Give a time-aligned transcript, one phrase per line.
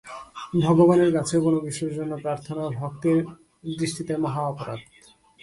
[0.65, 3.19] ভগবানের কাছে কোন কিছুর জন্য প্রার্থনা ভক্তের
[3.77, 4.79] দৃষ্টিতে মহা অপরাধ।